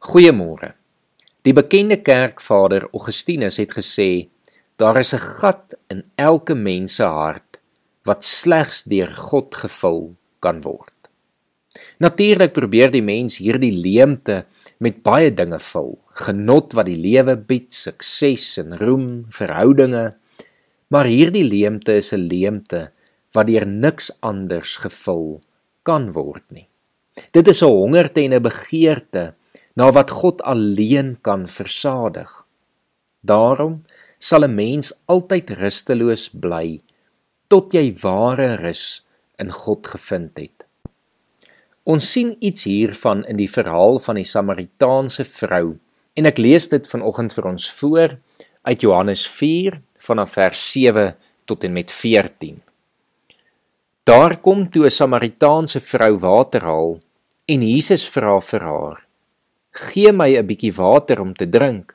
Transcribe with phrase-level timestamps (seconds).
[0.00, 0.70] Goeiemôre.
[1.44, 4.30] Die bekende kerkvader Augustinus het gesê:
[4.80, 7.60] Daar is 'n gat in elke mens se hart
[8.04, 11.10] wat slegs deur God gevul kan word.
[11.98, 14.46] Natuurlik probeer die mens hierdie leemte
[14.78, 20.16] met baie dinge vul: genot wat die lewe bied, sukses en roem, verhoudinge.
[20.88, 22.90] Maar hierdie leemte is 'n leemte
[23.32, 25.42] wat deur niks anders gevul
[25.82, 26.68] kan word nie.
[27.32, 29.34] Dit is 'n hongerte en 'n begeerte
[29.74, 32.46] na wat God alleen kan versadig.
[33.20, 33.84] Daarom
[34.18, 36.80] sal 'n mens altyd rusteloos bly
[37.48, 39.02] tot jy ware rus
[39.38, 40.66] in God gevind het.
[41.84, 45.78] Ons sien iets hiervan in die verhaal van die Samaritaanse vrou
[46.14, 48.18] en ek lees dit vanoggend vir ons voor
[48.62, 52.62] uit Johannes 4 vanaf vers 7 tot en met 14.
[54.04, 57.00] Daar kom toe 'n Samaritaanse vrou water haal
[57.46, 59.09] en Jesus vra vir haar:
[59.72, 61.94] "Gee my 'n bietjie water om te drink."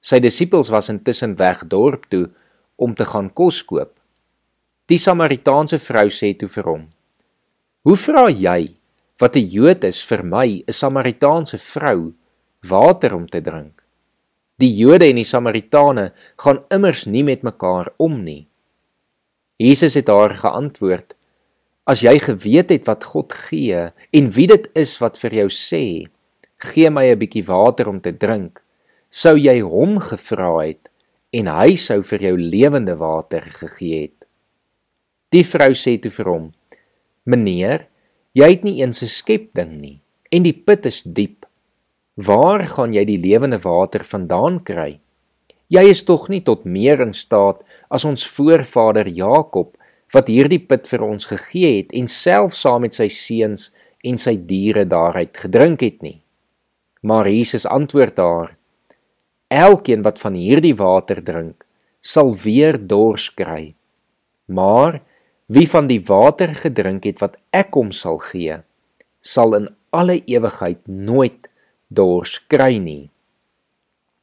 [0.00, 2.30] Sy disippels was intussen weg dorp toe
[2.76, 3.92] om te gaan kos koop.
[4.86, 6.88] Die Samaritaanse vrou sê toe vir hom:
[7.84, 8.76] "Hoe vra jy
[9.18, 12.12] wat 'n Jood is vir my, 'n Samaritaanse vrou,
[12.62, 13.80] water om te drink?"
[14.60, 18.46] Die Jode en die Samaritane gaan immers nie met mekaar om nie.
[19.56, 21.14] Jesus het haar geantwoord:
[21.88, 25.84] As jy geweet het wat God gee en wie dit is wat vir jou sê,
[26.60, 28.60] gee my 'n bietjie water om te drink,
[29.10, 30.88] sou jy hom gevra het
[31.32, 34.26] en hy sou vir jou lewende water gegee het.
[35.30, 36.52] Die vrou sê toe vir hom:
[37.24, 37.86] "Meneer,
[38.34, 40.00] jy het nie eens 'n skepding nie
[40.30, 41.46] en die put is diep.
[42.14, 45.00] Waar gaan jy die lewende water vandaan kry?
[45.70, 49.76] Jy is tog nie tot meer in staat as ons voorvader Jakob
[50.14, 53.70] wat hierdie put vir ons gegee het en self saam met sy seuns
[54.02, 56.18] en sy diere daaruit gedrink het nie.
[57.00, 58.56] Maar Jesus antwoord haar:
[59.48, 61.64] Elkeen wat van hierdie water drink,
[62.00, 63.74] sal weer dors kry.
[64.46, 65.00] Maar
[65.46, 68.60] wie van die water gedrink het wat ek hom sal gee,
[69.20, 71.48] sal in alle ewigheid nooit
[71.88, 73.10] dors kry nie.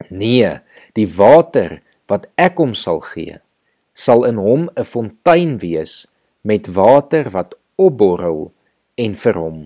[0.10, 0.60] Nee,
[0.96, 3.40] die water wat ek hom sal gee,
[3.94, 6.08] sal in hom 'n fontein wees
[6.42, 8.54] met water wat opborrel
[8.96, 9.60] en vir hom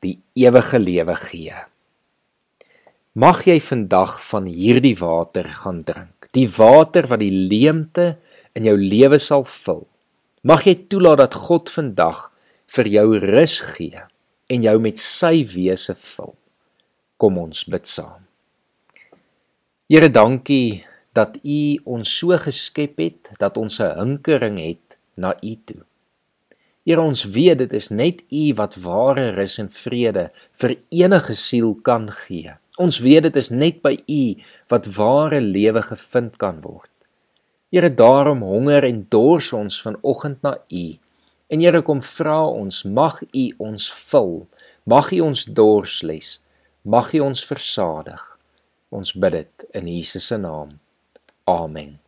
[0.00, 1.69] die ewige lewe gee.
[3.18, 8.20] Mag jy vandag van hierdie water gaan drink, die water wat die leemte
[8.54, 9.82] in jou lewe sal vul.
[10.46, 12.28] Mag jy toelaat dat God vandag
[12.70, 14.04] vir jou rus gee
[14.46, 16.36] en jou met sy wese vul.
[17.18, 18.22] Kom ons bid saam.
[19.90, 25.58] Here, dankie dat U ons so geskep het dat ons 'n hinkering het na U
[25.66, 25.82] toe.
[26.86, 31.74] Here ons weet dit is net U wat ware rus en vrede vir enige siel
[31.74, 32.54] kan gee.
[32.80, 34.22] Ons weet dit is net by U
[34.72, 36.88] wat ware lewe gevind kan word.
[37.70, 40.84] Here daarom honger en dors ons vanoggend na U.
[41.52, 44.34] En Here kom vra ons mag U ons vul.
[44.88, 46.34] Mag U ons dors les.
[46.82, 48.22] Mag U ons versadig.
[48.90, 50.78] Ons bid dit in Jesus se naam.
[51.44, 51.99] Amen.